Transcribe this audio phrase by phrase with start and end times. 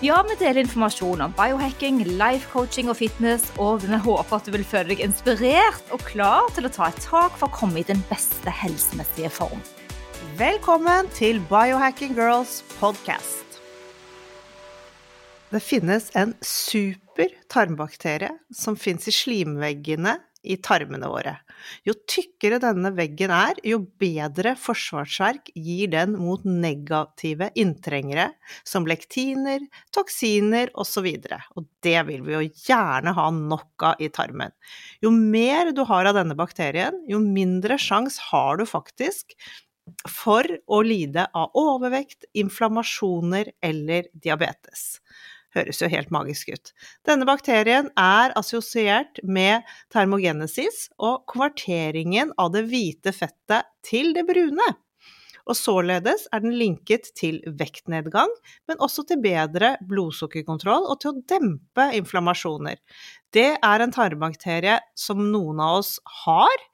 [0.00, 4.54] Ja, vi deler informasjon om biohacking, life coaching og fitness, og vi håper at du
[4.54, 7.84] vil føle deg inspirert og klar til å ta et tak for å komme i
[7.84, 9.60] den beste helsemessige form.
[10.40, 13.60] Velkommen til Biohacking Girls podcast.
[15.52, 20.16] Det finnes en super tarmbakterie som fins i slimveggene
[20.48, 21.36] i tarmene våre.
[21.86, 28.30] Jo tykkere denne veggen er, jo bedre forsvarsverk gir den mot negative inntrengere
[28.66, 29.64] som lektiner,
[29.94, 31.08] toksiner osv.
[31.20, 34.54] Og, og det vil vi jo gjerne ha nok av i tarmen.
[35.04, 39.36] Jo mer du har av denne bakterien, jo mindre sjanse har du faktisk
[40.08, 45.00] for å lide av overvekt, inflammasjoner eller diabetes
[45.56, 46.72] høres jo helt magisk ut.
[47.08, 54.70] Denne bakterien er assosiert med termogenesis og konverteringen av det hvite fettet til det brune.
[55.48, 58.30] Og således er den linket til vektnedgang,
[58.68, 62.78] men også til bedre blodsukkerkontroll og til å dempe inflammasjoner.
[63.34, 66.66] Det er en tarmbakterie som noen av oss har,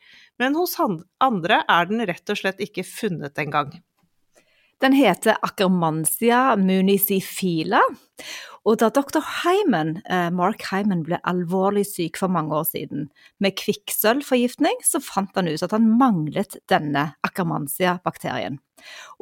[0.43, 3.73] men hos andre er den rett og slett ikke funnet engang.
[4.85, 7.81] Den heter Ackermansia municifila,
[8.67, 9.23] og da dr.
[9.23, 13.07] Hyman, eh, Mark Hyman ble alvorlig syk for mange år siden
[13.41, 18.59] med kvikksølvforgiftning, så fant han ut at han manglet denne akkermansia-bakterien.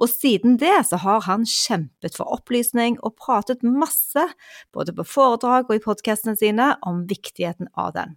[0.01, 4.27] Og siden det så har han kjempet for opplysning og pratet masse,
[4.73, 8.17] både på foredrag og i podkastene sine, om viktigheten av den.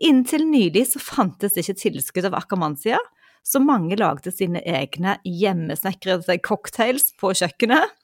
[0.00, 2.98] Inntil nylig så fantes ikke tilskudd av Ackermansia,
[3.46, 7.94] så mange lagde sine egne hjemmesnekrede cocktails på kjøkkenet.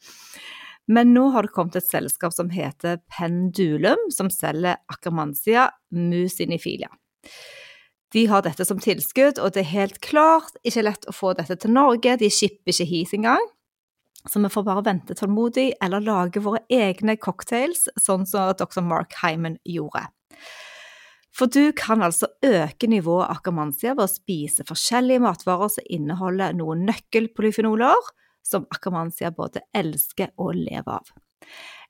[0.87, 6.91] Men nå har det kommet et selskap som heter Pendulum, som selger Acromantia musinifilia.
[8.15, 11.56] De har dette som tilskudd, og det er helt klart ikke lett å få dette
[11.59, 12.19] til Norge.
[12.21, 13.49] De shipper ikke hit engang.
[14.31, 18.84] Så vi får bare vente tålmodig, eller lage våre egne cocktails, sånn som dr.
[18.84, 20.06] Mark Hyman gjorde.
[21.34, 26.55] For du kan altså øke nivået av Ackermansia ved å spise forskjellige matvarer som inneholder
[26.55, 28.11] noen nøkkelpolyfenoler,
[28.47, 31.11] som Akkermansia både elsker og lever av.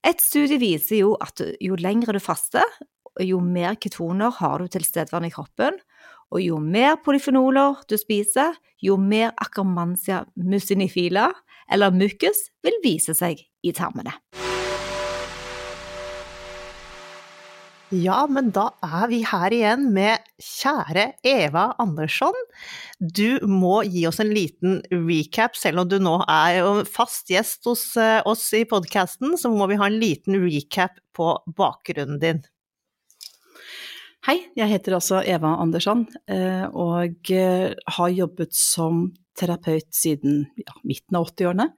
[0.05, 2.65] Et studie viser jo at jo lengre du faster,
[3.21, 5.77] jo mer ketoner har du tilstedeværende i kroppen,
[6.33, 11.29] og jo mer polyfenoler du spiser, jo mer Akkermansia musinifila,
[11.73, 14.17] eller mucus, vil vise seg i tarmene.
[17.93, 22.37] Ja, men da er vi her igjen med kjære Eva Andersson.
[22.99, 27.85] Du må gi oss en liten recap, selv om du nå er fast gjest hos
[28.01, 31.29] eh, oss i podkasten, så må vi ha en liten recap på
[31.59, 32.43] bakgrunnen din.
[34.25, 40.79] Hei, jeg heter altså Eva Andersson eh, og eh, har jobbet som terapeut siden ja,
[40.89, 41.69] midten av 80-årene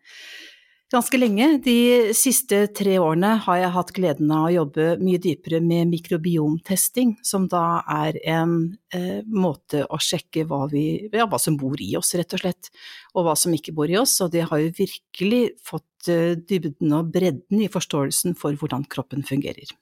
[0.92, 1.48] ganske lenge.
[1.64, 7.16] De siste tre årene har jeg hatt gleden av å jobbe mye dypere med mikrobiomtesting,
[7.26, 8.56] som da er en
[8.94, 12.70] eh, måte å sjekke hva, vi, ja, hva, som bor i oss, rett og slett,
[13.14, 14.18] og hva som ikke bor i oss.
[14.24, 19.26] Og det har jo virkelig fått eh, dybden og bredden i forståelsen for hvordan kroppen
[19.26, 19.74] fungerer.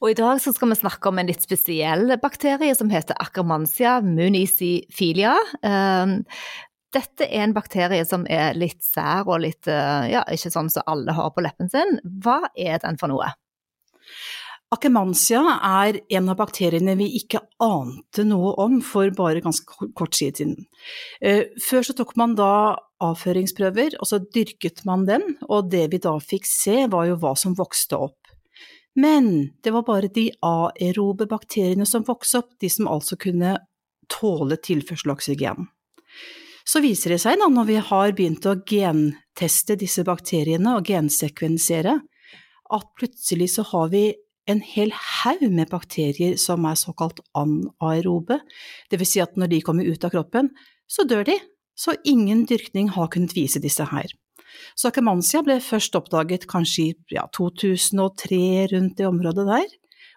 [0.00, 5.34] Og I dag skal vi snakke om en litt spesiell bakterie som heter acromantia municifilia.
[6.94, 10.86] Dette er en bakterie som er litt sær og litt eh, ja, ikke sånn som
[10.90, 12.00] alle har på leppen sin.
[12.24, 13.30] Hva er den for noe?
[14.70, 20.38] Akemansia er en av bakteriene vi ikke ante noe om for bare ganske kort tid
[20.38, 20.68] siden.
[21.18, 25.98] Eh, før så tok man da avføringsprøver, og så dyrket man den, og det vi
[26.02, 28.30] da fikk se var jo hva som vokste opp.
[28.94, 33.56] Men det var bare de aerobe bakteriene som vokste opp, de som altså kunne
[34.10, 35.70] tåle tilførsel av oksygen.
[36.68, 41.98] Så viser det seg, da, når vi har begynt å genteste disse bakteriene og gensekvensere,
[42.70, 44.04] at plutselig så har vi
[44.50, 48.40] en hel haug med bakterier som er såkalt anaerobe,
[48.90, 49.12] dvs.
[49.12, 50.50] Si at når de kommer ut av kroppen,
[50.90, 51.36] så dør de,
[51.78, 54.10] så ingen dyrkning har kunnet vise disse her.
[54.74, 58.40] Så Akkermansia ble først oppdaget kanskje i ja, 2003,
[58.74, 59.68] rundt det området der,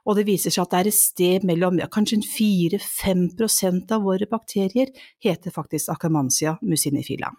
[0.04, 4.28] og det viser seg at det er et sted mellom ja, kanskje 4-5% av våre
[4.30, 4.92] bakterier
[5.24, 7.32] heter faktisk Akkermansia musinifila.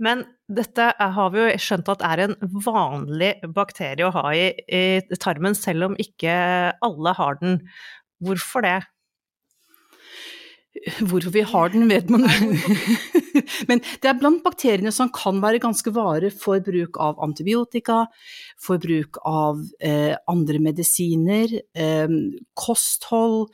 [0.00, 5.18] Men dette har vi jo skjønt at er en vanlig bakterie å ha i, i
[5.20, 6.32] tarmen, selv om ikke
[6.86, 7.60] alle har den.
[8.24, 8.78] Hvorfor det?
[10.70, 12.22] Hvorfor vi har den, vet man
[13.68, 18.04] Men det er blant bakteriene som kan være ganske vare for bruk av antibiotika,
[18.60, 22.14] for bruk av eh, andre medisiner, eh,
[22.54, 23.50] kosthold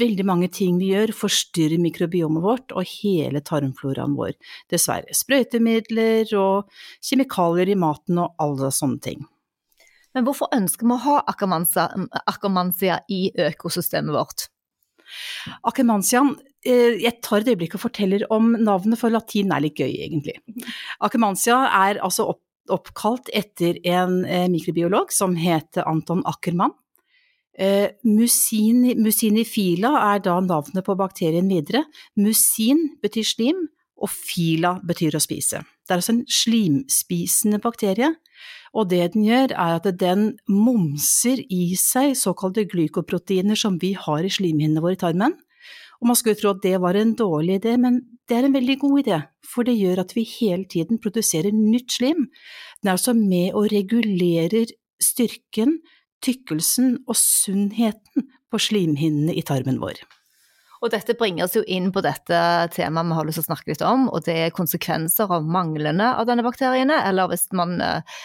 [0.00, 4.32] Veldig mange ting vi gjør forstyrrer mikrobiomet vårt og hele tarmfloraen vår.
[4.72, 5.12] Dessverre.
[5.12, 6.72] Sprøytemidler og
[7.04, 9.28] kjemikalier i maten og alle sånne ting.
[10.14, 14.48] Men hvorfor ønsker vi å ha akkermansia i økosystemet vårt?
[15.62, 16.34] Akkermansiaen
[16.64, 20.38] Eh, jeg tar et øyeblikk og forteller om navnet, for latin er litt gøy, egentlig.
[21.04, 22.40] Akemansia er altså opp,
[22.72, 26.72] oppkalt etter en eh, mikrobiolog som heter Anton Ackermann.
[27.54, 31.84] Eh, musini, musinifila er da navnet på bakterien videre.
[32.16, 33.60] Musin betyr slim,
[34.00, 35.60] og fila betyr å spise.
[35.84, 38.14] Det er altså en slimspisende bakterie,
[38.74, 44.24] og det den gjør er at den momser i seg såkalte glykoproteiner som vi har
[44.24, 45.36] i slimhinnene våre i tarmen,
[46.00, 48.78] og man skulle tro at det var en dårlig idé, men det er en veldig
[48.82, 52.26] god idé, for det gjør at vi hele tiden produserer nytt slim.
[52.80, 55.78] Den er altså med og regulerer styrken,
[56.24, 60.02] tykkelsen og sunnheten på slimhinnene i tarmen vår.
[60.84, 62.38] Og dette bringer oss jo inn på dette
[62.74, 66.10] temaet vi har lyst til å snakke litt om, og det er konsekvenser av manglende
[66.12, 68.18] av denne bakteriene, eller hvis man uh,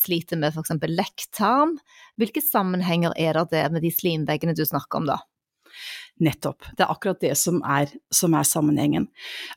[0.00, 0.72] sliter med f.eks.
[0.88, 1.76] lekktarm.
[2.16, 5.18] Hvilke sammenhenger er det med de slimveggene du snakker om da?
[6.24, 6.64] Nettopp.
[6.74, 9.10] Det er akkurat det som er, som er sammenhengen.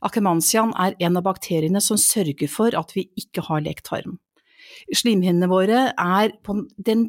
[0.04, 4.20] Akemansian er en av bakteriene som sørger for at vi ikke har lekt tarm.
[4.92, 7.08] Slimhinnene våre er på den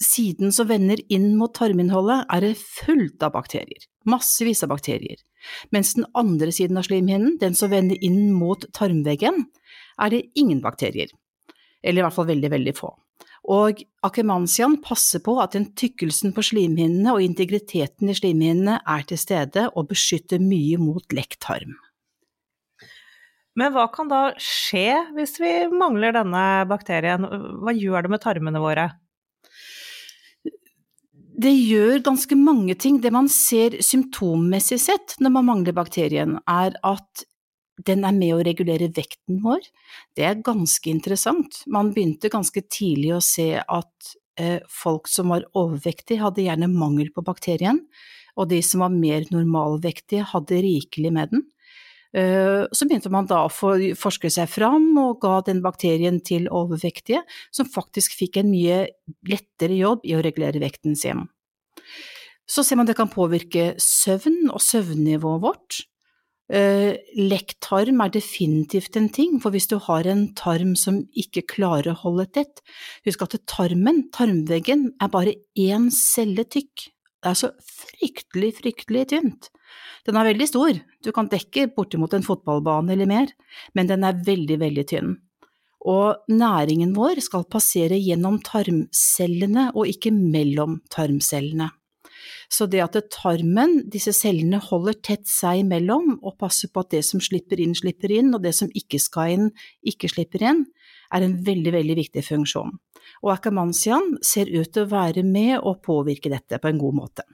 [0.00, 3.86] siden som vender inn mot tarminnholdet, er det fullt av bakterier.
[4.08, 5.20] Massevis av bakterier.
[5.74, 9.44] Mens den andre siden av slimhinnen, den som vender inn mot tarmveggen,
[10.00, 11.12] er det ingen bakterier.
[11.82, 12.94] Eller i hvert fall veldig, veldig få.
[13.50, 19.20] Og akemansian passer på at den tykkelsen på slimhinnene og integriteten i slimhinnene er til
[19.20, 21.78] stede og beskytter mye mot lekt tarm.
[23.58, 27.24] Men hva kan da skje hvis vi mangler denne bakterien?
[27.64, 28.90] Hva gjør det med tarmene våre?
[31.40, 32.98] Det gjør ganske mange ting.
[33.00, 37.24] Det man ser symptommessig sett når man mangler bakterien, er at
[37.86, 39.62] den er med å regulere vekten vår.
[40.16, 41.62] Det er ganske interessant.
[41.70, 47.08] Man begynte ganske tidlig å se at eh, folk som var overvektige, hadde gjerne mangel
[47.14, 47.80] på bakterien,
[48.36, 51.46] og de som var mer normalvektige, hadde rikelig med den.
[52.10, 53.50] Eh, så begynte man da å
[53.98, 57.22] forske seg fram og ga den bakterien til overvektige,
[57.54, 58.80] som faktisk fikk en mye
[59.30, 61.28] lettere jobb i å regulere vekten sin.
[62.50, 65.84] Så ser man det kan påvirke søvn og søvnnivået vårt.
[66.50, 66.98] Uh,
[67.62, 72.00] tarm er definitivt en ting, for hvis du har en tarm som ikke klarer å
[72.00, 72.58] holde tett
[73.06, 76.90] Husk at tarmen, tarmveggen, er bare én celle tykk.
[77.20, 79.50] Det er så fryktelig, fryktelig tynt.
[80.08, 83.34] Den er veldig stor, du kan dekke bortimot en fotballbane eller mer,
[83.76, 85.18] men den er veldig, veldig tynn.
[85.90, 91.70] Og næringen vår skal passere gjennom tarmcellene og ikke mellom tarmcellene.
[92.50, 97.04] Så det at tarmen, disse cellene, holder tett seg imellom og passer på at det
[97.06, 99.46] som slipper inn, slipper inn, og det som ikke skal inn,
[99.86, 100.64] ikke slipper inn,
[101.14, 102.72] er en veldig, veldig viktig funksjon.
[103.24, 107.26] Og Akkermansian ser ut til å være med og påvirke dette på en god måte.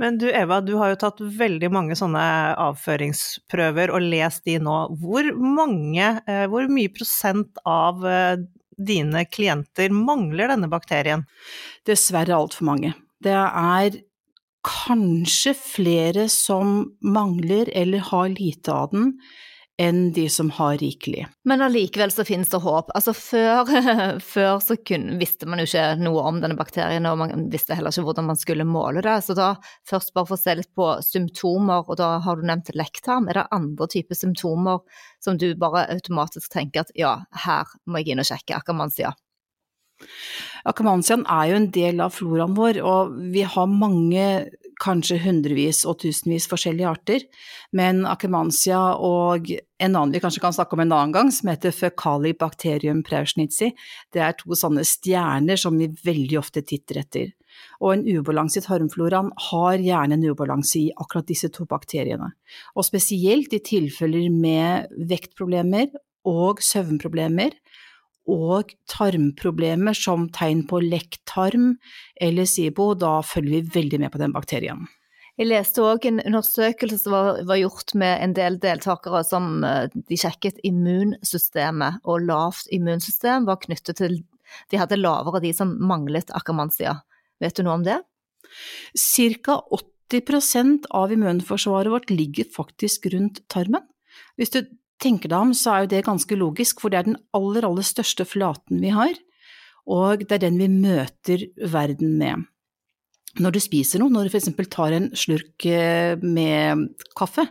[0.00, 2.22] Men du Eva, du har jo tatt veldig mange sånne
[2.62, 4.76] avføringsprøver og lest de nå.
[5.02, 8.40] Hvor mange, eh, hvor mye prosent av eh,
[8.80, 11.26] dine klienter mangler denne bakterien?
[11.84, 12.94] Dessverre altfor mange.
[13.20, 14.00] Det er
[14.64, 19.14] kanskje flere som mangler eller har lite av den,
[19.80, 21.24] enn de som har rikelig.
[21.48, 22.90] Men allikevel så finnes det håp.
[22.96, 23.70] Altså før,
[24.32, 27.94] før så kun, visste man jo ikke noe om denne bakterien, og man visste heller
[27.94, 29.16] ikke hvordan man skulle måle det.
[29.24, 29.54] Så da
[29.88, 33.30] først bare for å se litt på symptomer, og da har du nevnt lekktarm.
[33.30, 34.84] Er det andre typer symptomer
[35.24, 39.14] som du bare automatisk tenker at ja, her må jeg inn og sjekke, akkermansia?
[39.14, 39.26] man?
[40.70, 44.26] Akkermansiaen er jo en del av floraen vår, og vi har mange,
[44.80, 47.26] kanskje hundrevis og tusenvis forskjellige arter.
[47.76, 51.74] Men akemansia og en annen vi kanskje kan snakke om en annen gang, som heter
[51.74, 53.72] Fecalibacterium prausnitzi,
[54.14, 57.30] det er to sånne stjerner som vi veldig ofte titter etter.
[57.80, 62.32] Og en ubalanse i tarmfloraen har gjerne en ubalanse i akkurat disse to bakteriene.
[62.76, 65.90] Og spesielt i tilfeller med vektproblemer
[66.28, 67.54] og søvnproblemer,
[68.28, 71.74] og tarmproblemer som tegn på lekk tarm
[72.20, 74.88] eller SIBO, da følger vi veldig med på den bakterien.
[75.40, 79.86] Jeg leste òg en undersøkelse som var, var, gjort med en del deltakere som eh,
[79.94, 84.20] de sjekket immunsystemet, og lavt immunsystem var knyttet til
[84.68, 86.98] De hadde lavere de som manglet akkermansia.
[87.40, 88.00] Vet du noe om det?
[88.98, 89.60] Cirka
[90.10, 93.86] 80% av immunforsvaret vårt ligger faktisk rundt tarmen.
[94.36, 94.64] Hvis du
[95.02, 97.86] tenker deg om, så er jo det ganske logisk, for det er den aller, aller
[97.86, 99.12] største flaten vi har,
[99.90, 102.48] og det er den vi møter verden med
[103.38, 104.50] når du spiser noe, når du f.eks.
[104.72, 106.88] tar en slurk eh, med
[107.18, 107.46] kaffe,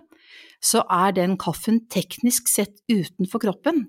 [0.60, 3.86] så er den kaffen teknisk sett utenfor kroppen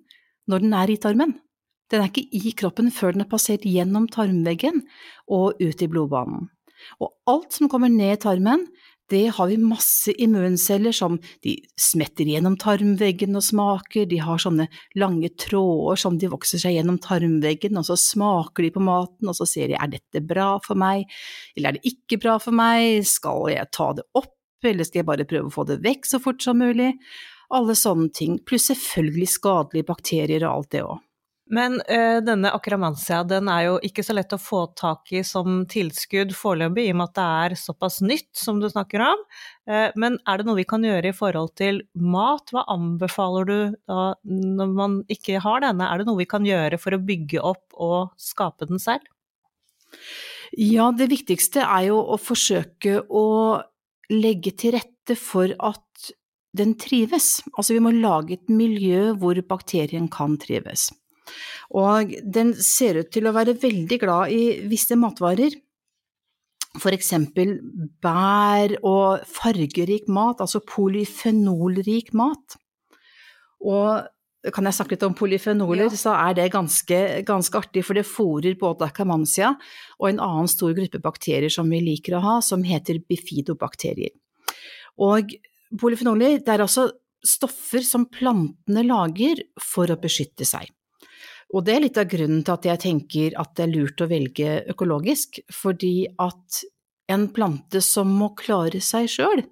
[0.50, 1.34] når den er i tarmen.
[1.90, 4.84] Den er ikke i kroppen før den er passert gjennom tarmveggen
[5.26, 6.46] og ut i blodbanen.
[7.02, 8.68] Og alt som kommer ned i tarmen,
[9.10, 14.68] det har vi masse immunceller som de smetter gjennom tarmveggen og smaker, de har sånne
[15.00, 19.36] lange tråder som de vokser seg gjennom tarmveggen, og så smaker de på maten, og
[19.38, 21.10] så ser de er dette bra for meg,
[21.56, 25.10] eller er det ikke bra for meg, skal jeg ta det opp, eller skal jeg
[25.10, 26.92] bare prøve å få det vekk så fort som mulig?
[27.50, 30.98] Alle sånne ting, pluss selvfølgelig skadelige bakterier og alt det òg.
[31.50, 35.64] Men uh, denne akramansia den er jo ikke så lett å få tak i som
[35.70, 39.24] tilskudd foreløpig, i og med at det er såpass nytt som du snakker om.
[39.66, 42.54] Uh, men er det noe vi kan gjøre i forhold til mat?
[42.54, 43.56] Hva anbefaler du
[43.90, 45.90] da når man ikke har denne?
[45.90, 49.06] Er det noe vi kan gjøre for å bygge opp og skape den selv?
[50.54, 53.26] Ja, det viktigste er jo å forsøke å
[54.10, 56.10] legge til rette for at
[56.56, 57.38] den trives.
[57.54, 60.88] Altså vi må lage et miljø hvor bakterien kan trives.
[61.76, 65.54] Og den ser ut til å være veldig glad i visse matvarer.
[66.78, 67.56] For eksempel
[68.02, 72.58] bær og fargerik mat, altså polyfenolrik mat.
[73.66, 74.06] Og
[74.54, 75.98] kan jeg snakke litt om polyfenoler, ja.
[76.00, 79.50] så er det ganske, ganske artig, for det fòrer både akamansia
[79.98, 84.14] og en annen stor gruppe bakterier som vi liker å ha, som heter bifidobakterier.
[85.04, 85.34] Og
[85.80, 86.88] polyfenoler, det er altså
[87.20, 90.70] stoffer som plantene lager for å beskytte seg.
[91.50, 94.08] Og det er litt av grunnen til at jeg tenker at det er lurt å
[94.10, 96.62] velge økologisk, fordi at
[97.10, 99.42] en plante som må klare seg sjøl,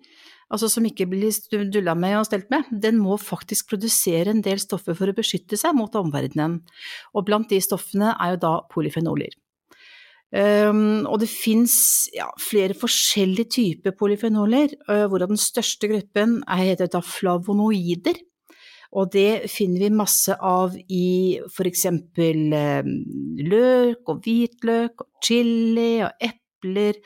[0.49, 4.63] altså som ikke blir dulla med og stelt med, den må faktisk produsere en del
[4.63, 6.61] stoffer for å beskytte seg mot omverdenen,
[7.15, 9.35] og blant de stoffene er jo da polyfenoler.
[10.29, 11.75] Um, og det fins
[12.13, 18.21] ja, flere forskjellige typer polyfenoler, uh, hvorav den største gruppen er, heter da flavonoider.
[18.97, 22.87] Og det finner vi masse av i eksempel eh,
[23.45, 26.97] løk og hvitløk og chili og epler,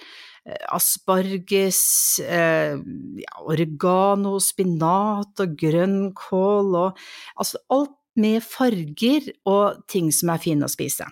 [0.47, 1.83] eh, asparges,
[2.23, 2.77] eh,
[3.25, 7.03] ja, oregano, spinat og grønnkål og
[7.35, 11.09] altså alt med farger og ting som er fine å spise.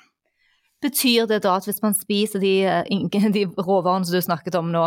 [0.80, 2.54] Betyr det da at hvis man spiser de,
[3.36, 4.86] de råvarene som du snakket om nå,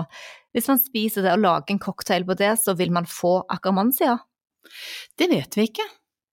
[0.56, 4.22] hvis man spiser det og lager en cocktail på det, så vil man få akkermansia?
[5.20, 5.86] Det vet vi ikke.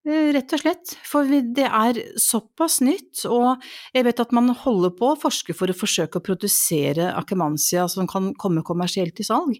[0.08, 3.60] Eh, rett og slett, for det er såpass nytt, og
[3.92, 8.08] jeg vet at man holder på å forske for å forsøke å produsere akemansia som
[8.08, 9.58] kan komme kommersielt til salg.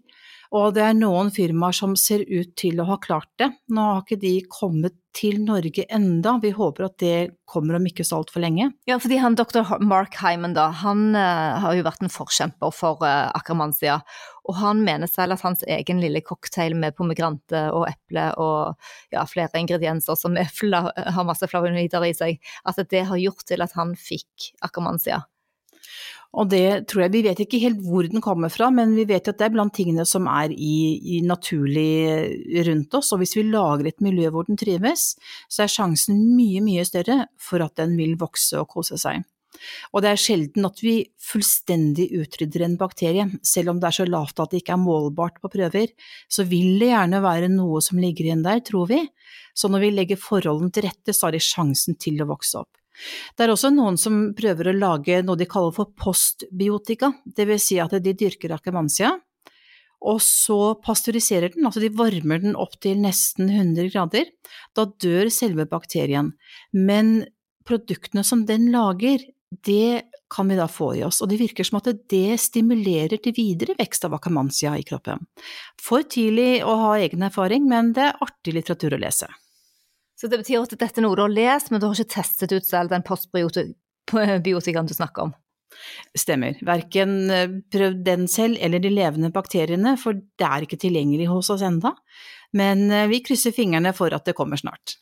[0.50, 3.52] Og det er noen firmaer som ser ut til å ha klart det.
[3.70, 7.14] Nå har ikke de kommet til Norge enda, vi håper at det
[7.50, 8.68] kommer om ikke så altfor lenge.
[8.86, 9.62] Ja, fordi han dr.
[9.82, 14.00] Mark Hyman, da, han uh, har jo vært en forkjemper for uh, akramansia.
[14.50, 19.26] Og han mener selv at hans egen lille cocktail med pomegrante og eple og ja,
[19.30, 23.94] flere ingredienser som har masse flavonoider i seg, at det har gjort til at han
[23.98, 25.22] fikk akkermansia.
[26.38, 29.26] Og det tror jeg, Vi vet ikke helt hvor den kommer fra, men vi vet
[29.28, 33.10] at det er blant tingene som er i, i naturlig rundt oss.
[33.12, 35.16] Og hvis vi lager et miljø hvor den trives,
[35.50, 39.26] så er sjansen mye, mye større for at den vil vokse og kose seg.
[39.92, 44.06] Og det er sjelden at vi fullstendig utrydder en bakterie, selv om det er så
[44.08, 45.90] lavt at det ikke er målbart på prøver,
[46.30, 49.02] så vil det gjerne være noe som ligger igjen der, tror vi.
[49.52, 52.79] Så når vi legger forholdene til rette, så har de sjansen til å vokse opp.
[53.36, 57.66] Det er også noen som prøver å lage noe de kaller for postbiotika, dvs.
[57.70, 59.14] Si at de dyrker akemansia,
[60.00, 64.30] og så pasteuriserer den, altså de varmer den opp til nesten 100 grader.
[64.76, 66.32] Da dør selve bakterien,
[66.72, 67.26] men
[67.68, 69.20] produktene som den lager,
[69.66, 73.34] det kan vi da få i oss, og det virker som at det stimulerer til
[73.36, 75.26] videre vekst av akamansia i kroppen.
[75.82, 79.28] For tidlig å ha egen erfaring, men det er artig litteratur å lese.
[80.20, 82.52] Så det betyr at dette er noe du har lest, men du har ikke testet
[82.52, 85.32] ut selv den postbiotikaen du snakker om?
[86.18, 86.58] Stemmer.
[86.66, 91.48] Verken eh, prøvd den selv eller de levende bakteriene, for det er ikke tilgjengelig hos
[91.54, 91.94] oss enda.
[92.52, 94.98] Men eh, vi krysser fingrene for at det kommer snart.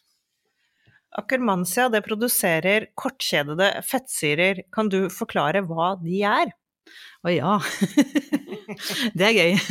[1.18, 4.62] Akkermansia det produserer kortkjedede fettsyrer.
[4.70, 6.52] Kan du forklare hva de er?
[7.26, 7.56] Å ja.
[9.18, 9.52] det er gøy.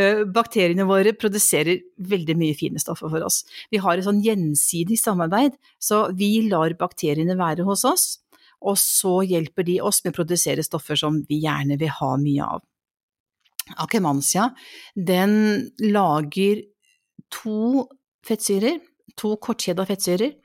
[0.00, 1.80] Eh, bakteriene våre produserer
[2.10, 3.40] veldig mye fine stoffer for oss.
[3.72, 8.04] Vi har et sånn gjensidig samarbeid, så vi lar bakteriene være hos oss,
[8.60, 12.50] og så hjelper de oss med å produsere stoffer som vi gjerne vil ha mye
[12.56, 12.62] av.
[13.82, 14.50] Akemansia,
[14.94, 15.34] den
[15.82, 16.62] lager
[17.34, 17.88] to
[18.26, 18.78] fettsyrer,
[19.18, 20.36] to kortkjeda fettsyrer,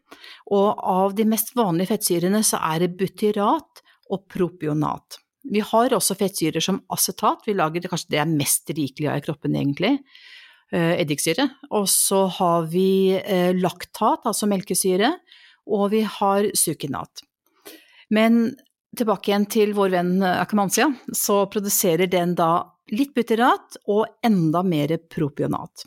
[0.56, 5.20] og av de mest vanlige fettsyrene så er det butyrat og propionat.
[5.52, 9.26] Vi har også fettsyrer som acetat, vi lager kanskje det er mest rikelig av i
[9.26, 9.94] kroppen egentlig,
[10.72, 11.48] eh, eddiksyre.
[11.72, 15.14] Og så har vi eh, laktat, altså melkesyre,
[15.66, 17.26] og vi har sukinat.
[18.14, 18.56] Men
[18.96, 24.94] tilbake igjen til vår venn akamansia, så produserer den da litt butyrat og enda mer
[25.12, 25.86] propionat.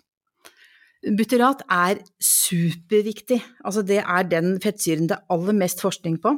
[1.14, 6.34] Butyrat er superviktig, altså det er den fettsyren det er aller mest forskning på.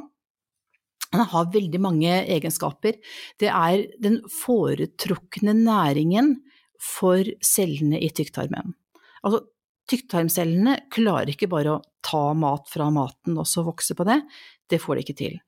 [1.11, 2.97] Den har veldig mange egenskaper.
[3.39, 6.37] Det er den foretrukne næringen
[6.81, 8.73] for cellene i tykktarmen.
[9.21, 9.43] Altså,
[9.91, 14.21] tykktarmcellene klarer ikke bare å ta mat fra maten og så vokse på det,
[14.71, 15.39] det får de ikke til.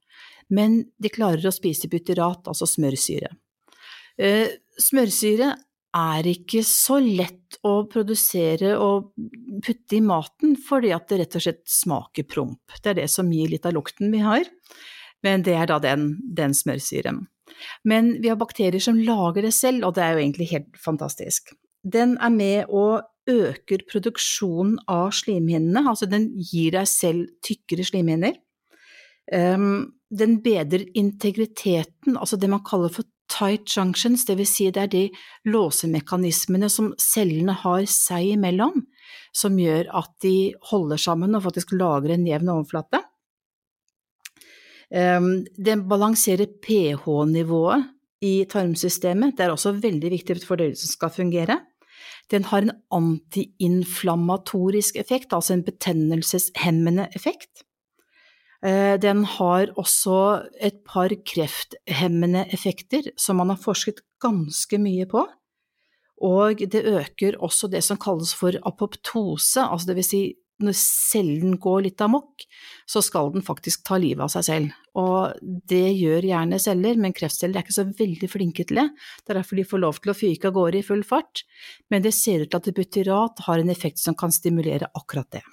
[0.53, 3.31] Men de klarer å spise butyrat, altså smørsyre.
[4.19, 5.53] Eh, smørsyre
[5.93, 9.13] er ikke så lett å produsere og
[9.63, 12.77] putte i maten, fordi at det rett og slett smaker promp.
[12.81, 14.49] Det er det som gir litt av lukten vi har,
[15.23, 17.23] men det er da den, den smørsyren.
[17.87, 21.53] Men vi har bakterier som lager det selv, og det er jo egentlig helt fantastisk.
[21.83, 28.35] Den er med og øker produksjonen av slimhinnene, altså den gir deg selv tykkere slimhinner.
[29.31, 34.51] Um, den bedrer integriteten, altså det man kaller for tight junctions, dvs.
[34.51, 35.03] Si det er de
[35.49, 38.83] låsemekanismene som cellene har seg imellom,
[39.33, 43.01] som gjør at de holder sammen og faktisk lager en jevn overflate.
[44.93, 47.89] Ehm, den balanserer pH-nivået
[48.21, 51.59] i tarmsystemet, det er også veldig viktig for fordøyelsen skal fungere.
[52.31, 57.63] Den har en antiinflammatorisk effekt, altså en betennelseshemmende effekt.
[58.63, 65.25] Eh, den har også et par krefthemmende effekter som man har forsket ganske mye på.
[66.23, 71.55] Og det øker også det som kalles for apoptose, altså det vil si når cellen
[71.61, 72.45] går litt amok,
[72.89, 74.75] så skal den faktisk ta livet av seg selv.
[74.99, 78.87] Og det gjør gjerne celler, men kreftceller er ikke så veldig flinke til det.
[79.23, 81.43] Det er derfor de får lov til å fyke av gårde i full fart.
[81.89, 85.43] Men det ser ut til at butyrat har en effekt som kan stimulere akkurat det.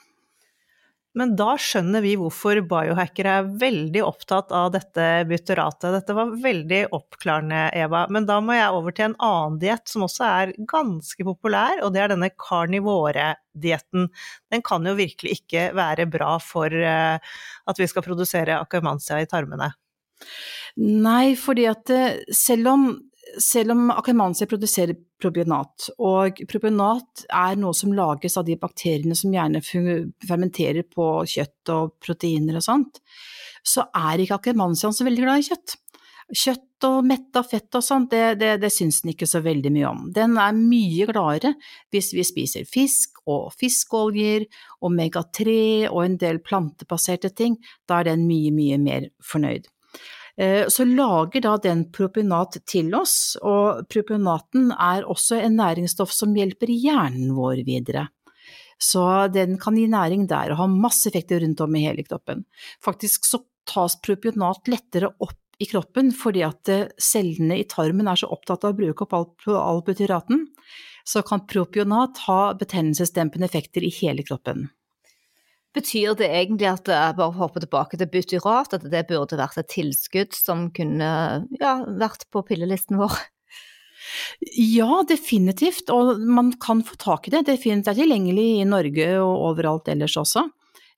[1.18, 5.88] Men da skjønner vi hvorfor biohackere er veldig opptatt av dette butyratet.
[5.96, 8.04] Dette var veldig oppklarende, Eva.
[8.14, 11.96] Men da må jeg over til en annen diett som også er ganske populær, og
[11.96, 14.06] det er denne karnivore-dietten.
[14.54, 19.30] Den kan jo virkelig ikke være bra for eh, at vi skal produsere akkermansia i
[19.30, 19.72] tarmene.
[20.78, 22.90] Nei, fordi at eh, selv om
[23.38, 29.34] selv om akkermansia produserer probionat, og probionat er noe som lages av de bakteriene som
[29.34, 33.00] gjerne fermenterer på kjøtt og proteiner og sånt,
[33.66, 35.76] så er ikke akkermansiaen så veldig glad i kjøtt.
[36.30, 39.88] Kjøtt og metta fett og sånt, det, det, det syns den ikke så veldig mye
[39.88, 40.04] om.
[40.14, 41.52] Den er mye gladere
[41.92, 44.46] hvis vi spiser fisk og fiskeoljer,
[44.86, 47.58] omega-3 og en del plantebaserte ting.
[47.90, 49.68] Da er den mye, mye mer fornøyd.
[50.36, 56.34] Eh, så lager da den propionat til oss, og propionaten er også en næringsstoff som
[56.36, 58.08] hjelper hjernen vår videre.
[58.80, 62.46] Så den kan gi næring der og ha masse effekter rundt om i hele kroppen.
[62.84, 68.22] Faktisk så tas propionat lettere opp i kroppen fordi at eh, cellene i tarmen er
[68.22, 69.34] så opptatt av å bruke opp all
[71.04, 74.68] så kan propionat ha betennelsesdempende effekter i hele kroppen.
[75.76, 80.34] Betyr det egentlig at bare for tilbake til butyrat, at det burde vært et tilskudd
[80.34, 81.10] som kunne
[81.60, 83.14] ja, vært på pillelisten vår?
[84.56, 87.44] Ja, definitivt, og man kan få tak i det.
[87.46, 90.48] Det er tilgjengelig i Norge og overalt ellers også.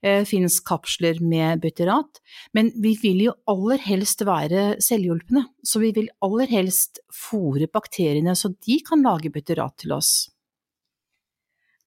[0.02, 2.18] Det eh, finnes kapsler med butyrat,
[2.56, 5.44] men vi vil jo aller helst være selvhjulpne.
[5.62, 10.32] Så vi vil aller helst fòre bakteriene så de kan lage butyrat til oss.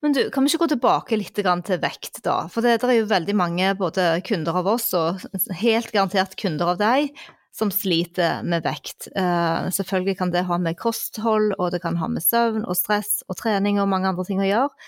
[0.05, 2.43] Men du, kan vi ikke gå tilbake litt til vekt, da?
[2.53, 5.23] For det, er jo veldig mange både kunder av oss og
[5.57, 7.09] helt garantert kunder av deg
[7.55, 9.07] som sliter med vekt.
[9.15, 13.23] Uh, selvfølgelig kan det ha med kosthold, og det kan ha med søvn og stress
[13.25, 14.87] og trening og mange andre ting å gjøre.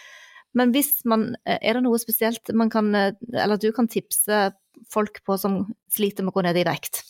[0.57, 4.51] Men hvis man, eh, er det noe spesielt man kan, eh, eller du kan tipse
[4.89, 7.01] folk på som sliter med å gå ned i vekt?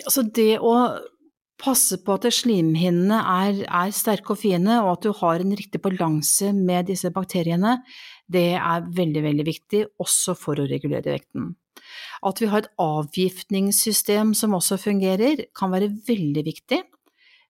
[0.00, 0.74] Altså det å
[1.60, 5.82] passe på at slimhinnene er, er, sterke og fine, og at du har en riktig
[5.84, 7.78] balanse med disse bakteriene,
[8.30, 11.52] det er veldig, veldig viktig, også for å regulere vekten.
[12.26, 16.80] At vi har et avgiftningssystem som også fungerer, kan være veldig viktig.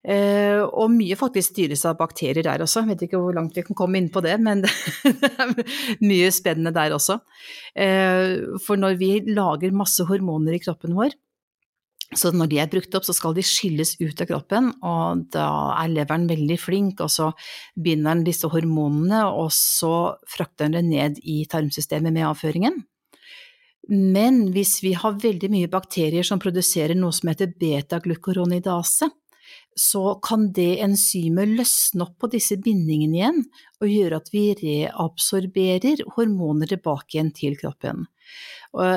[0.01, 2.81] Uh, og mye faktisk styres av bakterier der også.
[2.81, 5.53] Jeg vet ikke hvor langt vi kan komme inn på det, men det er
[6.01, 7.19] mye spennende der også.
[7.77, 11.13] Uh, for når vi lager masse hormoner i kroppen vår,
[12.17, 15.47] så når de er brukt opp, så skal de skilles ut av kroppen, og da
[15.79, 17.31] er leveren veldig flink, og så
[17.79, 22.83] binder den disse hormonene, og så frakter den det ned i tarmsystemet med avføringen.
[23.91, 29.09] Men hvis vi har veldig mye bakterier som produserer noe som heter beta-glukoronidase,
[29.79, 33.43] så kan det enzymet løsne opp på disse bindingene igjen
[33.81, 38.05] og gjøre at vi reabsorberer hormoner tilbake igjen til kroppen.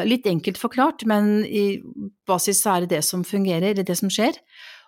[0.06, 1.82] Litt enkelt forklart, men i
[2.30, 4.38] basis så er det det som fungerer, det er det som skjer.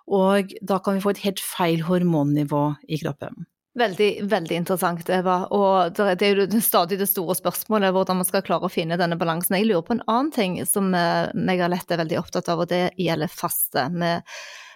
[0.06, 3.48] Og da kan vi få et helt feil hormonnivå i kroppen.
[3.76, 5.39] Veldig, veldig interessant, Eva.
[5.52, 9.17] Og det er jo stadig det store spørsmålet hvordan man skal klare å finne denne
[9.19, 9.58] balansen.
[9.58, 12.63] Jeg lurer på en annen ting som eh, meg og Lette er veldig opptatt av,
[12.63, 13.89] og det gjelder faste.
[13.91, 14.13] Vi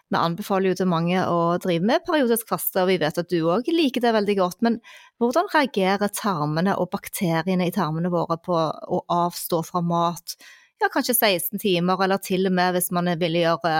[0.10, 3.44] vi anbefaler jo til mange å drive med periodisk faste, og vi vet at du
[3.46, 4.62] òg liker det veldig godt.
[4.66, 4.80] Men
[5.22, 10.38] hvordan reagerer tarmene og bakteriene i tarmene våre på å avstå fra mat?
[10.82, 13.76] Ja, kanskje 16 timer, eller til og med hvis man vil gjøre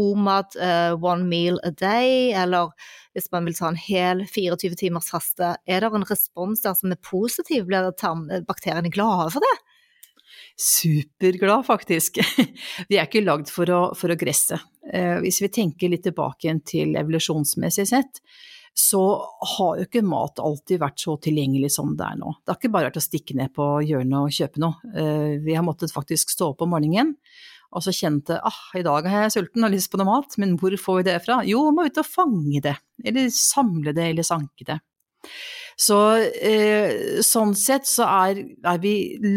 [0.00, 2.72] OMAD, uh, one meal a day, eller
[3.12, 5.54] hvis man vil ta en hel 24 timers faste.
[5.68, 7.68] Er det en respons der som er positiv?
[7.68, 7.92] Blir
[8.48, 9.56] bakteriene glade for det?
[10.58, 12.20] Superglad, faktisk.
[12.88, 14.58] Vi er ikke lagd for å, for å gresse.
[14.92, 18.22] Eh, hvis vi tenker litt tilbake igjen til evolusjonsmessig sett,
[18.74, 19.02] så
[19.56, 22.32] har jo ikke mat alltid vært så tilgjengelig som det er nå.
[22.40, 24.92] Det har ikke bare vært å stikke ned på hjørnet og kjøpe noe.
[24.96, 27.16] Eh, vi har måttet faktisk stå opp om morgenen
[27.72, 30.56] og så kjente ah, i dag er jeg sulten og lyst på noe mat, men
[30.60, 31.40] hvor får vi det fra?
[31.48, 34.78] Jo, vi må ut og fange det, eller samle det, eller sanke det.
[35.76, 38.94] Så eh, sånn sett så er, er vi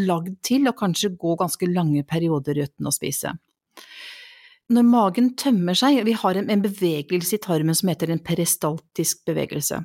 [0.07, 3.33] lagd til å kanskje gå ganske lange perioder uten å spise.
[4.73, 9.21] Når magen tømmer seg, vi har en, en bevegelse i tarmen som heter en peristaltisk
[9.29, 9.83] bevegelse.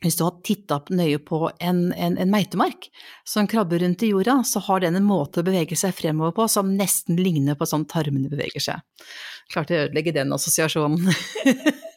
[0.00, 2.88] Hvis du har titta nøye på en, en, en, meitemark
[3.28, 6.46] som krabber rundt i jorda, så har den en måte å bevege seg fremover på
[6.48, 9.06] som nesten ligner på sånn tarmene beveger seg.
[9.52, 11.12] Klarte å ødelegge den assosiasjonen.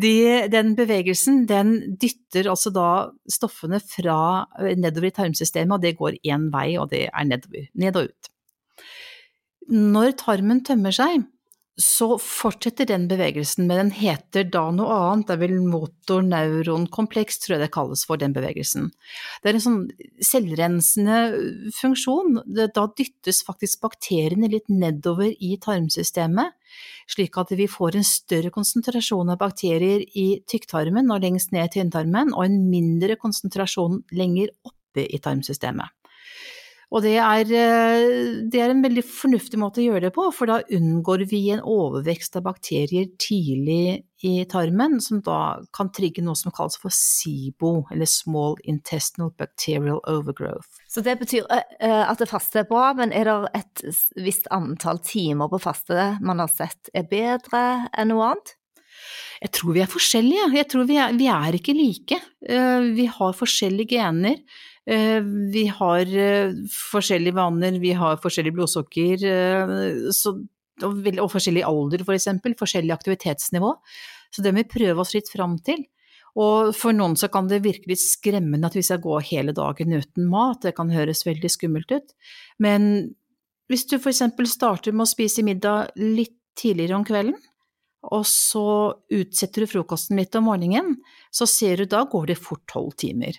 [0.00, 0.14] De,
[0.50, 2.88] den bevegelsen den dytter altså da
[3.30, 4.18] stoffene fra
[4.58, 7.68] eh, nedover i tarmsystemet, og det går én vei, og det er nedover.
[7.78, 8.32] Ned og ut.
[9.74, 11.24] Når tarmen tømmer seg,
[11.80, 17.56] så fortsetter den bevegelsen, men den heter da noe annet, det er vel motor-neuron-kompleks, tror
[17.56, 18.92] jeg det kalles for den bevegelsen.
[19.42, 19.80] Det er en sånn
[20.22, 21.18] selvrensende
[21.74, 26.54] funksjon, da dyttes faktisk bakteriene litt nedover i tarmsystemet,
[27.10, 31.74] slik at vi får en større konsentrasjon av bakterier i tykktarmen og lengst ned i
[31.80, 35.90] tynntarmen, og en mindre konsentrasjon lenger oppe i tarmsystemet.
[36.94, 40.46] Og det er, eh, det er, en veldig fornuftig måte å gjøre det på, for
[40.46, 46.38] da unngår vi en overvekst av bakterier tidlig i tarmen, som da kan trigge noe
[46.38, 50.84] som kalles for SIBO, eller Small Intestinal Bacterial Overgrowth.
[50.88, 54.46] Så det betyr eh, eh, at det faste er bra, men er det et visst
[54.54, 58.54] antall timer på faste man har sett er bedre enn noe annet?
[59.42, 62.20] Jeg tror vi er forskjellige, jeg tror vi er, vi er ikke like.
[62.94, 64.38] Vi har forskjellige gener.
[64.86, 66.52] Eh, vi har eh,
[66.92, 69.72] forskjellige vaner, vi har forskjellig blodsukker eh,
[70.12, 70.42] og,
[70.84, 73.72] og, forskjellig alder f.eks., for forskjellig aktivitetsnivå.
[74.34, 75.86] Så det må vi prøve oss litt fram til.
[76.34, 79.94] Og for noen så kan det virke litt skremmende at vi skal gå hele dagen
[79.94, 82.14] uten mat, det kan høres veldig skummelt ut.
[82.58, 83.14] Men
[83.70, 84.24] hvis du f.eks.
[84.50, 87.38] starter med å spise middag litt tidligere om kvelden,
[88.12, 88.66] og så
[89.14, 90.98] utsetter du frokosten litt om morgenen,
[91.32, 93.38] så ser du da går det fort tolv timer.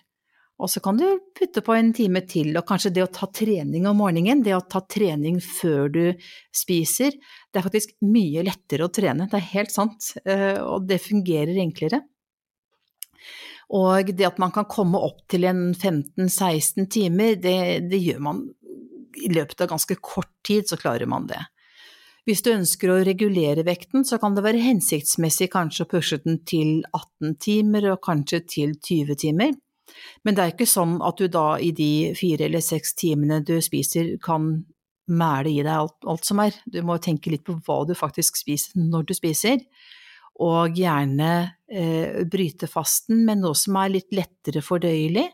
[0.56, 1.04] Og så kan du
[1.36, 4.64] putte på en time til, og kanskje det å ta trening om morgenen, det å
[4.64, 6.04] ta trening før du
[6.56, 7.18] spiser,
[7.52, 11.60] det er faktisk mye lettere å trene, det er helt sant, eh, og det fungerer
[11.60, 12.06] enklere.
[13.76, 17.58] Og det at man kan komme opp til en 15-16 timer, det,
[17.90, 18.46] det gjør man
[19.16, 21.42] i løpet av ganske kort tid, så klarer man det.
[22.26, 26.40] Hvis du ønsker å regulere vekten, så kan det være hensiktsmessig kanskje å pushe den
[26.48, 29.54] til 18 timer, og kanskje til 20 timer.
[30.24, 33.58] Men det er ikke sånn at du da i de fire eller seks timene du
[33.64, 34.66] spiser, kan
[35.06, 36.56] mæle i deg alt, alt som er.
[36.66, 39.62] Du må tenke litt på hva du faktisk spiser når du spiser,
[40.44, 41.32] og gjerne
[41.72, 45.30] eh, bryte fasten med noe som er litt lettere fordøyelig,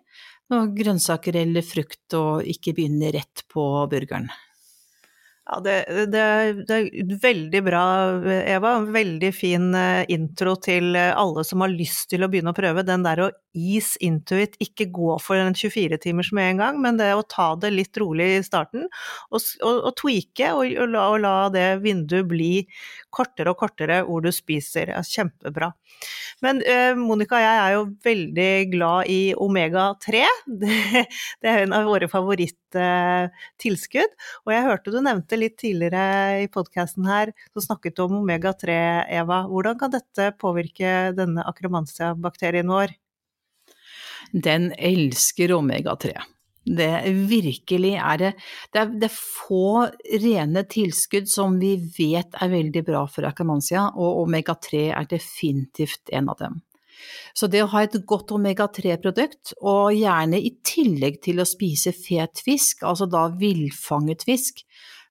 [0.51, 4.27] grønnsaker eller frukt, og ikke begynne rett på burgeren.
[5.51, 6.25] Ja, det, det,
[6.67, 7.83] det, er veldig bra,
[8.47, 8.69] Eva.
[8.87, 12.85] Veldig fin eh, intro til eh, alle som har lyst til å begynne å prøve.
[12.87, 17.01] Den der å ease into it, ikke gå for en 24-timers med en gang, men
[17.01, 18.87] det å ta det litt rolig i starten,
[19.27, 22.53] og, og, og tweake og, og, la, og la det vinduet bli
[23.13, 24.93] kortere og kortere ord du spiser.
[24.95, 25.71] Ja, kjempebra.
[26.45, 30.23] Men uh, Monica og jeg er jo veldig glad i omega-3.
[30.61, 31.05] Det,
[31.41, 34.11] det, er en av våre favoritttilskudd.
[34.11, 38.19] Uh, og jeg hørte du nevnte litt tidligere i podkasten her, så snakket du om
[38.21, 38.75] omega-3,
[39.21, 39.43] Eva.
[39.49, 42.93] Hvordan kan dette påvirke denne akromansia-bakterien vår?
[44.31, 46.13] Den elsker omega-3.
[46.61, 46.89] Det
[47.29, 48.31] virkelig er det,
[48.73, 49.87] det er, det er få
[50.21, 56.29] rene tilskudd som vi vet er veldig bra for akkermansia, og omega-3 er definitivt en
[56.29, 56.59] av dem.
[57.33, 62.43] Så det å ha et godt omega-3-produkt, og gjerne i tillegg til å spise fet
[62.45, 64.61] fisk, altså da villfanget fisk,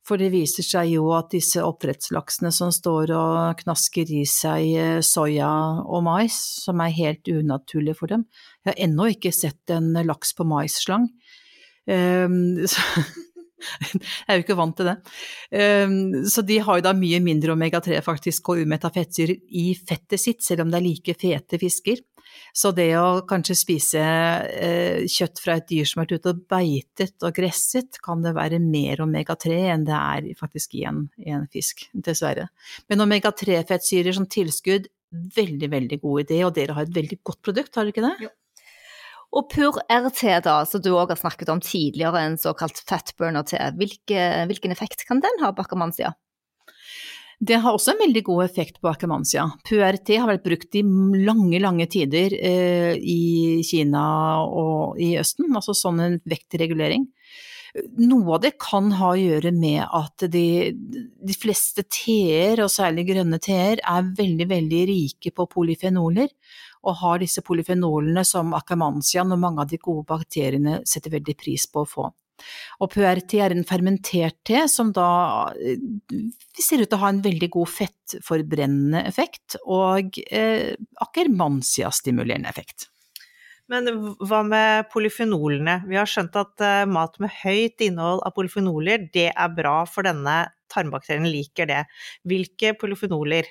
[0.07, 5.01] for det viser seg jo at disse oppdrettslaksene som står og knasker i seg eh,
[5.05, 5.51] soya
[5.85, 8.25] og mais, som er helt unaturlig for dem
[8.65, 11.11] Jeg har ennå ikke sett en laks på maisslang.
[11.91, 12.61] Um,
[13.91, 14.95] jeg er jo ikke vant til det.
[15.51, 15.95] Um,
[16.29, 20.45] så de har jo da mye mindre omega-3 faktisk og umetta fettsyrer i fettet sitt,
[20.45, 22.05] selv om det er like fete fisker.
[22.57, 26.43] Så det å kanskje spise eh, kjøtt fra et dyr som har vært ute og
[26.51, 31.35] beitet og gresset, kan det være mer omega-3 enn det er faktisk i en, i
[31.37, 32.49] en fisk, dessverre.
[32.91, 37.75] Men omega-3-fettsyrer som tilskudd, veldig, veldig god idé, og dere har et veldig godt produkt,
[37.75, 38.29] har dere ikke det?
[38.29, 38.35] Jo.
[39.31, 44.25] Og Pur RT, da, som du òg har snakket om tidligere, en såkalt fatburner-T, Hvilke,
[44.51, 46.17] hvilken effekt kan den ha på akkermansia?
[47.41, 49.47] Det har også en veldig god effekt på akkermansia.
[49.65, 54.03] PRT har vært brukt i lange, lange tider eh, i Kina
[54.45, 57.07] og i Østen, altså sånn en vektregulering.
[58.03, 63.07] Noe av det kan ha å gjøre med at de, de fleste teer, og særlig
[63.13, 66.29] grønne teer, er veldig, veldig rike på polyfenoler
[66.81, 71.67] og har disse polyfenolene som akkermansia og mange av de gode bakteriene setter veldig pris
[71.71, 72.11] på å få.
[72.81, 75.09] Og PRT er en fermentert te som da
[76.59, 80.73] ser ut til å ha en veldig god fettforbrennende effekt og eh,
[81.07, 82.91] akkermansia-stimulerende effekt.
[83.71, 83.87] Men
[84.27, 85.77] hva med polyfenolene?
[85.87, 90.07] Vi har skjønt at uh, mat med høyt innhold av polyfenoler, det er bra for
[90.09, 91.85] denne tarmbakterien, liker det.
[92.27, 93.47] Hvilke polyfenoler?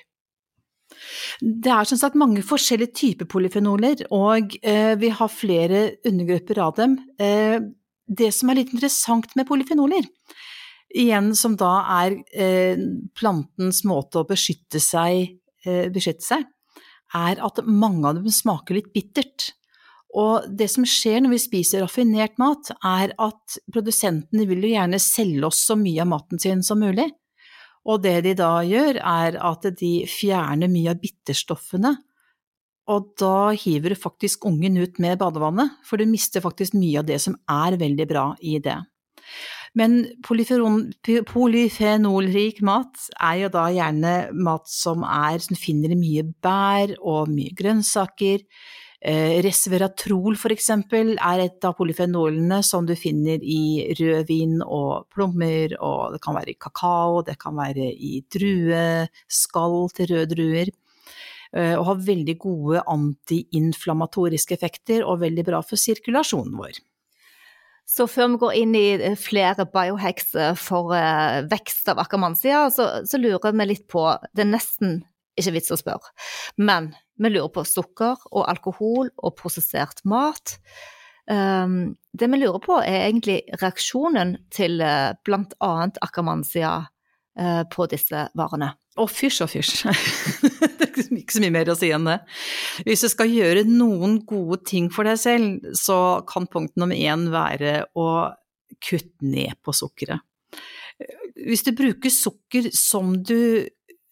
[1.40, 6.74] Det er som sagt mange forskjellige typer polyfenoler, og eh, vi har flere undergrupper av
[6.80, 6.96] dem.
[7.20, 7.60] Eh,
[8.10, 10.08] det som er litt interessant med polyfenoler,
[10.90, 12.80] igjen som da er eh,
[13.16, 16.48] plantens måte å beskytte seg, eh, beskytte seg,
[17.14, 19.52] er at mange av dem smaker litt bittert.
[20.18, 24.98] Og det som skjer når vi spiser raffinert mat, er at produsentene vil jo gjerne
[25.02, 27.06] selge oss så mye av maten sin som mulig.
[27.86, 31.94] Og det de da gjør, er at de fjerner mye av bitterstoffene,
[32.90, 37.06] og da hiver du faktisk ungen ut med badevannet, for du mister faktisk mye av
[37.08, 38.78] det som er veldig bra i det.
[39.78, 47.28] Men polyfenolrik mat er jo da gjerne mat som er, som finner mye bær og
[47.30, 48.42] mye grønnsaker.
[49.00, 56.12] Eh, resveratrol eksempel er et av polyfenolene som du finner i rødvin og plommer, og
[56.12, 60.68] det kan være i kakao, det kan være i drueskall til røde druer.
[61.56, 66.78] Eh, og har veldig gode antiinflamatoriske effekter og veldig bra for sirkulasjonen vår.
[67.90, 70.30] Så før vi går inn i eh, flere biohacks
[70.62, 70.94] for
[71.50, 75.00] vekst av akkermansia, så, så lurer vi litt på Det er nesten
[75.40, 76.14] ikke vits å spørre.
[76.60, 80.58] Men vi lurer på sukker og alkohol og prosessert mat.
[81.30, 85.74] Um, det vi lurer på er egentlig reaksjonen til bl.a.
[86.02, 86.72] akkermansia
[87.70, 88.72] på disse varene.
[88.98, 89.84] Å, fysj og fysj.
[90.78, 92.16] det er ikke så mye mer å si enn det.
[92.84, 95.96] Hvis du skal gjøre noen gode ting for deg selv, så
[96.28, 98.08] kan punkt nummer én være å
[98.82, 100.26] kutte ned på sukkeret.
[101.38, 103.70] Hvis du bruker sukker som du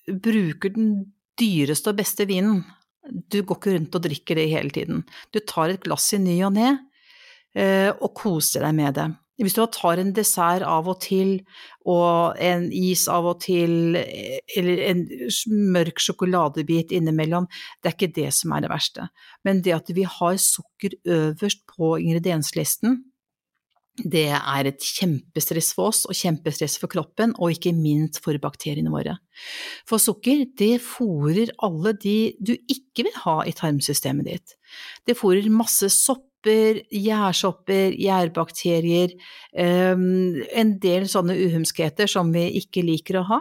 [0.09, 0.93] bruker den
[1.39, 2.63] dyreste og beste vinen.
[3.09, 5.05] Du går ikke rundt og drikker det hele tiden.
[5.33, 6.71] Du tar et glass i ny og ne
[7.55, 9.09] eh, og koser deg med det.
[9.39, 11.37] Hvis du tar en dessert av og til,
[11.87, 13.95] og en is av og til,
[14.59, 15.05] eller en
[15.75, 17.47] mørk sjokoladebit innimellom,
[17.79, 19.07] det er ikke det som er det verste.
[19.47, 22.99] Men det at vi har sukker øverst på ingredienslisten,
[23.99, 28.93] det er et kjempestress for oss og kjempestress for kroppen, og ikke minst for bakteriene
[28.93, 29.17] våre.
[29.89, 34.55] For sukker, det fôrer alle de du ikke vil ha i tarmsystemet ditt.
[35.07, 35.91] Det fôrer masse
[36.39, 39.11] sopper, gjærsopper, gjærbakterier,
[39.55, 43.41] ehm, en del sånne uhumskheter som vi ikke liker å ha.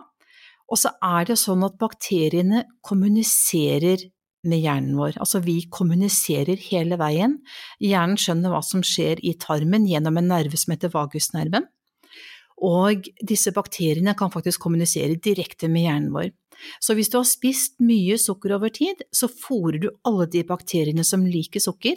[0.69, 4.09] Og så er det sånn at bakteriene kommuniserer
[4.43, 5.17] med hjernen vår.
[5.19, 7.39] Altså vi kommuniserer hele veien.
[7.79, 11.65] Hjernen skjønner hva som skjer i tarmen gjennom en nerve som heter vagusnerven.
[12.59, 16.31] Og disse bakteriene kan faktisk kommunisere direkte med hjernen vår.
[16.81, 21.05] Så hvis du har spist mye sukker over tid, så fôrer du alle de bakteriene
[21.05, 21.95] som liker sukker,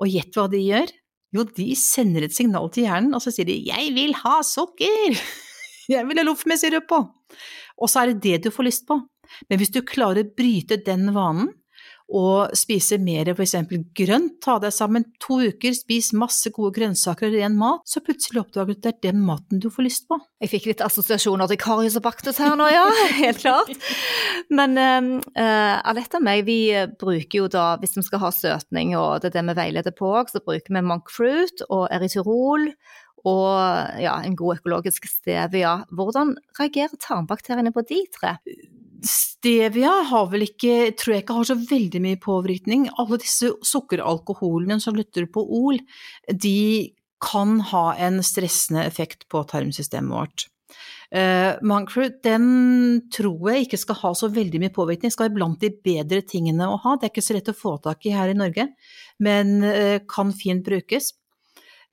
[0.00, 0.92] og gjett hva de gjør?
[1.36, 5.18] Jo, de sender et signal til hjernen, og så sier de 'jeg vil ha sukker',
[5.90, 7.04] 'jeg vil ha loff med sirup på',
[7.78, 9.00] og så er det det du får lyst på.
[9.50, 11.50] Men hvis du klarer å bryte den vanen,
[12.06, 17.34] og spise mer eksempel grønt, ta deg sammen to uker, spis masse gode grønnsaker og
[17.34, 20.18] ren mat, så plutselig oppdager du at det er den maten du får lyst på.
[20.42, 22.84] Jeg fikk litt assosiasjoner til Karius og Baktus her nå, ja,
[23.22, 23.72] helt klart.
[24.54, 26.60] Men uh, Alette og meg, vi
[27.00, 30.14] bruker jo da, hvis vi skal ha søtning, og det er det vi veileder på
[30.30, 32.70] så bruker vi monk fruit og erytyrol
[33.26, 35.80] og ja, en god økologisk stevia.
[35.90, 38.36] Hvordan reagerer tarmbakteriene på de tre?
[39.06, 42.86] Stevia har vel ikke, tror jeg ikke har så veldig mye påvirkning.
[43.00, 45.80] Alle disse sukkeralkoholene som lytter på ol,
[46.30, 50.46] de kan ha en stressende effekt på tarmsystemet vårt.
[51.14, 52.46] Uh, Monkfruit den
[53.14, 56.66] tror jeg ikke skal ha så veldig mye påvirkning, skal være blant de bedre tingene
[56.66, 56.96] å ha.
[56.96, 58.66] Det er ikke så lett å få tak i her i Norge,
[59.22, 61.12] men uh, kan fint brukes.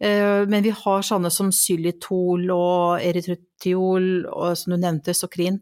[0.02, 5.62] Uh, men vi har sånne som xylitol og erytritiol, og som du nevnte, sokrin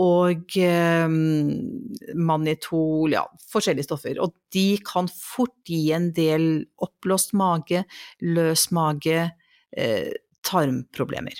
[0.00, 1.06] og eh,
[2.18, 4.18] manitol, ja, forskjellige stoffer.
[4.22, 7.84] Og de kan fort gi en del oppblåst mage,
[8.24, 9.28] løs mage,
[9.76, 10.10] eh,
[10.44, 11.38] tarmproblemer.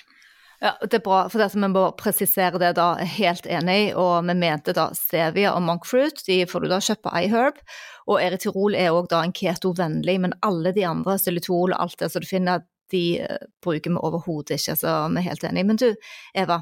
[0.65, 4.33] Ja, Det er bra, for det vi må presisere det da, helt enig, og vi
[4.33, 7.59] mente da stevia og monkfruit, de får du da kjøpt på iHerb,
[8.09, 12.09] og erityrol er òg da en keto-vennlig, men alle de andre, xylitol og alt det
[12.09, 15.67] som du finner, de eh, bruker vi overhodet ikke, så vi er helt enige.
[15.69, 15.87] Men du,
[16.37, 16.59] Eva,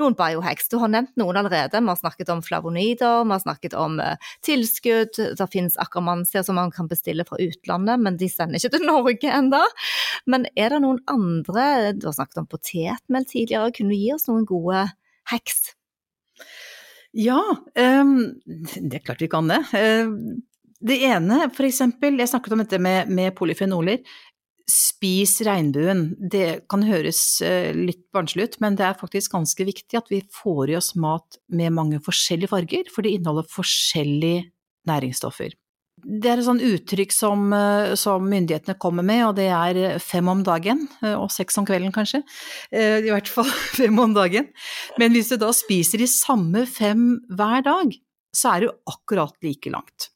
[0.00, 0.70] noen biohacks.
[0.72, 1.80] Du har nevnt noen allerede.
[1.80, 5.20] Vi har snakket om flavonider, vi har snakket om uh, tilskudd.
[5.38, 9.32] Det finnes akromansier som man kan bestille fra utlandet, men de sender ikke til Norge
[9.32, 9.62] ennå.
[10.26, 13.74] Men er det noen andre Du har snakket om potetmel tidligere.
[13.76, 14.86] Kunne du gi oss noen gode
[15.32, 15.72] hacks?
[17.16, 17.40] Ja,
[17.76, 19.62] um, det er klart vi kan det.
[19.72, 20.36] Uh,
[20.86, 24.02] det ene, for eksempel, jeg snakket om dette med, med polyfenoler.
[24.66, 26.08] Spis regnbuen.
[26.18, 30.24] Det kan høres eh, litt barnslig ut, men det er faktisk ganske viktig at vi
[30.34, 34.48] får i oss mat med mange forskjellige farger, for det inneholder forskjellige
[34.90, 35.54] næringsstoffer.
[36.06, 40.26] Det er et sånt uttrykk som, eh, som, myndighetene kommer med, og det er fem
[40.34, 42.24] om dagen, eh, og seks om kvelden kanskje.
[42.74, 43.46] I hvert fall
[43.78, 44.50] fem om dagen.
[44.98, 47.94] Men hvis du da spiser de samme fem hver dag,
[48.34, 50.10] så er det jo akkurat like langt.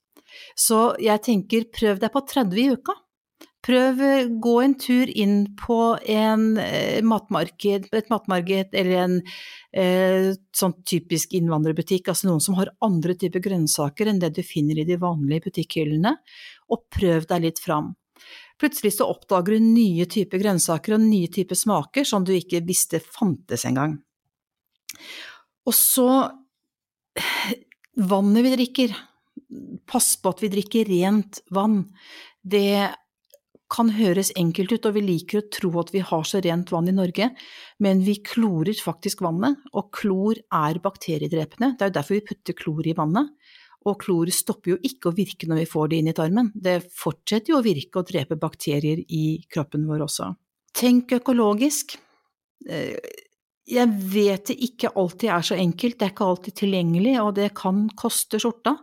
[0.58, 2.98] Så jeg tenker prøv deg på 30 i uka.
[3.61, 3.99] Prøv
[4.40, 9.16] gå en tur inn på en eh, matmarked, et matmarked eller en
[9.77, 14.81] eh, sånn typisk innvandrerbutikk, altså noen som har andre typer grønnsaker enn det du finner
[14.81, 16.14] i de vanlige butikkhyllene,
[16.73, 17.92] og prøv deg litt fram.
[18.61, 23.01] Plutselig så oppdager du nye typer grønnsaker og nye typer smaker som du ikke visste
[23.01, 23.99] fantes engang.
[25.68, 26.09] Og så
[28.01, 28.99] vannet vi drikker.
[29.88, 31.83] Pass på at vi drikker rent vann.
[32.40, 32.90] Det
[33.70, 36.90] kan høres enkelt ut, og vi liker å tro at vi har så rent vann
[36.90, 37.30] i Norge,
[37.83, 41.74] men vi klorer faktisk vannet, og klor er bakteriedrepende.
[41.78, 43.33] Det er jo derfor vi putter klor i vannet.
[43.88, 46.83] Og klor stopper jo ikke å virke når vi får det inn i tarmen, det
[46.92, 50.28] fortsetter jo å virke og drepe bakterier i kroppen vår også.
[50.76, 51.96] Tenk økologisk.
[52.68, 52.98] Eh,
[53.70, 57.50] jeg vet det ikke alltid er så enkelt, det er ikke alltid tilgjengelig, og det
[57.56, 58.76] kan koste skjorta.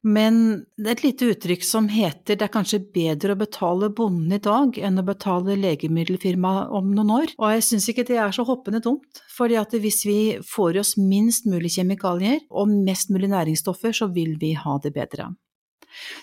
[0.00, 4.32] Men det er et lite uttrykk som heter det er kanskje bedre å betale bonden
[4.32, 7.34] i dag enn å betale legemiddelfirmaet om noen år.
[7.36, 10.80] Og jeg syns ikke det er så hoppende dumt, fordi at hvis vi får i
[10.80, 15.28] oss minst mulig kjemikalier og mest mulig næringsstoffer, så vil vi ha det bedre.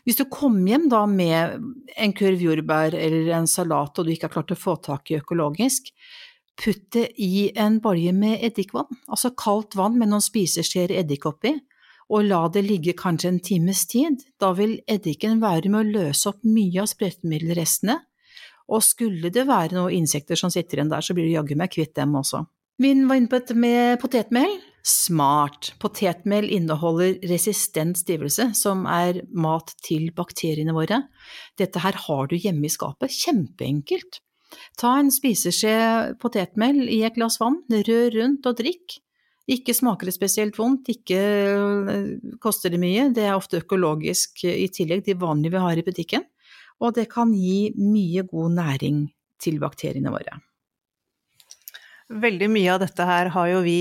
[0.07, 1.59] Hvis du kom hjem da med
[1.99, 5.19] en kurv jordbær eller en salat og du ikke har klart å få tak i
[5.19, 5.91] økologisk,
[6.57, 11.53] putt det i en balje med eddikvann, altså kaldt vann med noen spiseskjeer eddik oppi
[12.07, 14.21] og la det ligge kanskje en times tid.
[14.39, 17.97] Da vil eddiken være med å løse opp mye av sprøytemiddelrestene,
[18.67, 21.71] og skulle det være noen insekter som sitter igjen der, så blir du jaggu meg
[21.71, 22.43] kvitt dem også.
[22.83, 24.51] Min var inne på dette med potetmel.
[24.87, 25.71] Smart.
[25.81, 31.01] Potetmel inneholder resistent stivelse, som er mat til bakteriene våre.
[31.59, 33.11] Dette her har du hjemme i skapet.
[33.11, 34.21] Kjempeenkelt.
[34.79, 35.73] Ta en spiseskje
[36.21, 38.99] potetmel i et glass vann, rør rundt og drikk.
[39.47, 42.09] Ikke smaker det spesielt vondt, ikke eh,
[42.43, 43.07] koster det mye.
[43.15, 46.25] Det er ofte økologisk i tillegg, de vanlige vi har i butikken.
[46.83, 49.05] Og det kan gi mye god næring
[49.41, 50.35] til bakteriene våre.
[52.07, 53.79] Veldig mye av dette her har jo vi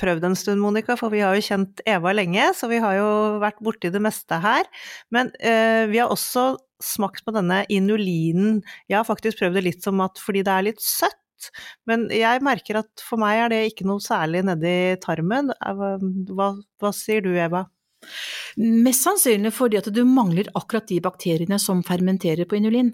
[0.00, 3.10] prøvd en stund, Monica, for vi har jo kjent Eva lenge, så vi har jo
[3.42, 4.66] vært borti det meste her.
[5.14, 8.58] Men eh, vi har også smakt på denne inulinen.
[8.90, 11.20] Jeg har faktisk prøvd det litt som at fordi det er litt søtt,
[11.88, 15.52] Men jeg merker at for meg er det ikke noe særlig nedi tarmen.
[16.30, 17.66] Hva, hva sier du, Eva?
[18.60, 22.92] Mest sannsynlig fordi at du mangler akkurat de bakteriene som fermenterer på inulin.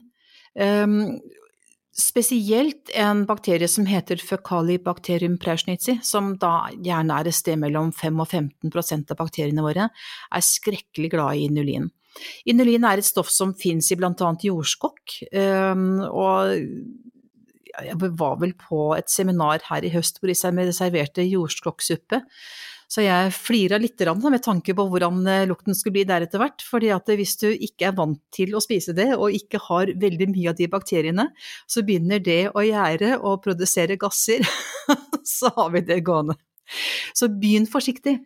[0.54, 1.20] Um,
[2.00, 8.22] spesielt en bakterie som heter fecalibacterium prausnitzi, som da gjerne er et sted mellom 5
[8.22, 11.90] og 15% av bakteriene våre, er skrekkelig glad i inulin.
[12.50, 14.32] Inulin er et stoff som fins i bl.a.
[14.42, 16.56] jordskokk, um, og
[17.70, 22.22] jeg var vel på et seminar her i høst hvor de serverte jordskokksuppe.
[22.90, 26.62] Så jeg flira litt med tanke på hvordan eh, lukten skulle bli der etter hvert.
[26.66, 30.26] fordi at hvis du ikke er vant til å spise det, og ikke har veldig
[30.32, 31.28] mye av de bakteriene,
[31.70, 34.42] så begynner det å gjære og produsere gasser.
[35.38, 36.34] så har vi det gående.
[37.14, 38.18] Så begynn forsiktig.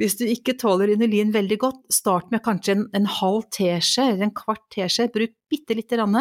[0.00, 4.26] Hvis du ikke tåler inulin veldig godt, start med kanskje en, en halv teskje eller
[4.26, 5.10] en kvart teskje.
[5.12, 6.16] Bruk bitte lite grann,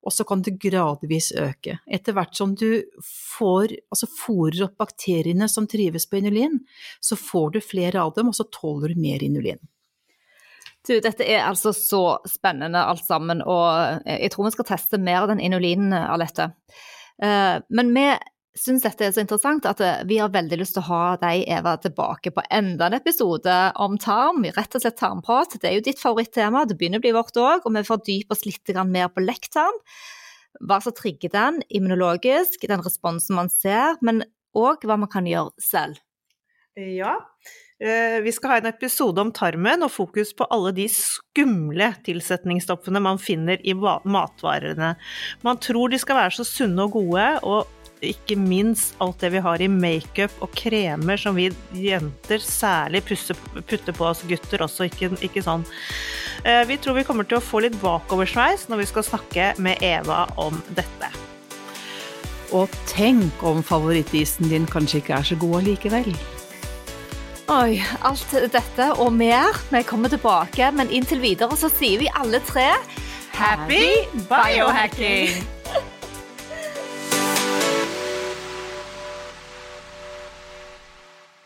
[0.00, 1.76] og så kan det gradvis øke.
[1.86, 6.56] Etter hvert som du får, altså fôrer opp bakteriene som trives på inulin,
[7.04, 9.60] så får du flere av dem, og så tåler du mer inulin.
[10.88, 15.26] Du, dette er altså så spennende alt sammen, og jeg tror vi skal teste mer
[15.26, 16.54] av den inulinen, Alette.
[17.20, 18.06] Eh, men vi
[18.58, 21.44] syns dette er så interessant at eh, vi har veldig lyst til å ha deg,
[21.58, 24.44] Eva, tilbake på enda en episode om tarm.
[24.56, 25.56] Rett og slett tarmprat.
[25.60, 27.64] Det er jo ditt favorittema, det begynner å bli vårt òg.
[27.64, 29.80] Og vi fordyper oss litt mer på lekktarm.
[30.66, 34.24] Hva som trigger den immunologisk, den responsen man ser, men
[34.56, 36.00] òg hva man kan gjøre selv.
[36.80, 37.16] Ja,
[37.82, 43.02] eh, vi skal ha en episode om tarmen og fokus på alle de skumle tilsetningsstoffene
[43.02, 44.94] man finner i matvarene.
[45.46, 49.42] Man tror de skal være så sunne og gode, og ikke minst alt det vi
[49.44, 54.88] har i makeup og kremer som vi jenter særlig putter, putter på oss gutter også,
[54.88, 55.66] ikke, ikke, sånn.
[56.44, 59.84] Eh, vi tror vi kommer til å få litt bakoversveis når vi skal snakke med
[59.84, 61.12] Eva om dette.
[62.56, 66.10] Og tenk om favorittisen din kanskje ikke er så god likevel.
[67.50, 69.56] Oi, alt dette og mer.
[69.70, 72.72] Vi kommer tilbake, men inntil videre så sier vi alle tre
[73.34, 75.59] Happy biohacking!